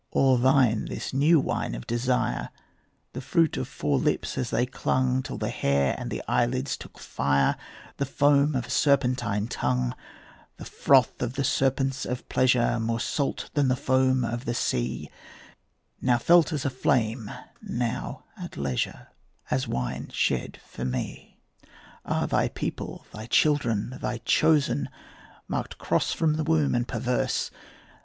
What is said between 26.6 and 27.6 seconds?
and perverse!